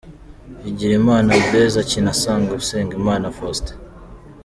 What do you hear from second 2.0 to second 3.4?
asanga Usengimana